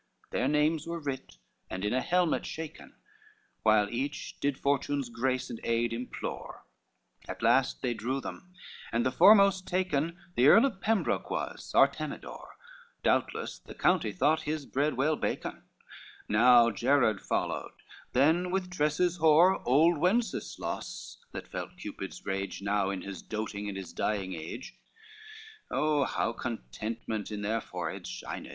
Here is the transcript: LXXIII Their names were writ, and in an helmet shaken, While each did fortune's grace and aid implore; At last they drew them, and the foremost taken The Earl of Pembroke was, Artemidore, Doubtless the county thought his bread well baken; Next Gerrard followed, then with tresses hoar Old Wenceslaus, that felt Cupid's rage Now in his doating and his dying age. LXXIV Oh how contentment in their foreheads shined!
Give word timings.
LXXIII 0.01 0.39
Their 0.39 0.47
names 0.47 0.87
were 0.87 0.99
writ, 0.99 1.37
and 1.69 1.85
in 1.85 1.93
an 1.93 2.01
helmet 2.01 2.43
shaken, 2.43 2.95
While 3.61 3.87
each 3.91 4.39
did 4.39 4.57
fortune's 4.57 5.09
grace 5.09 5.51
and 5.51 5.59
aid 5.63 5.93
implore; 5.93 6.65
At 7.27 7.43
last 7.43 7.83
they 7.83 7.93
drew 7.93 8.19
them, 8.19 8.51
and 8.91 9.05
the 9.05 9.11
foremost 9.11 9.67
taken 9.67 10.17
The 10.33 10.47
Earl 10.47 10.65
of 10.65 10.81
Pembroke 10.81 11.29
was, 11.29 11.71
Artemidore, 11.75 12.47
Doubtless 13.03 13.59
the 13.59 13.75
county 13.75 14.11
thought 14.11 14.41
his 14.41 14.65
bread 14.65 14.95
well 14.95 15.15
baken; 15.15 15.65
Next 16.27 16.81
Gerrard 16.81 17.21
followed, 17.21 17.73
then 18.13 18.49
with 18.49 18.71
tresses 18.71 19.17
hoar 19.17 19.61
Old 19.69 19.99
Wenceslaus, 19.99 21.19
that 21.31 21.47
felt 21.47 21.77
Cupid's 21.77 22.25
rage 22.25 22.63
Now 22.63 22.89
in 22.89 23.03
his 23.03 23.21
doating 23.21 23.69
and 23.69 23.77
his 23.77 23.93
dying 23.93 24.33
age. 24.33 24.73
LXXIV 25.69 25.77
Oh 25.77 26.03
how 26.05 26.33
contentment 26.33 27.29
in 27.29 27.43
their 27.43 27.61
foreheads 27.61 28.09
shined! 28.09 28.49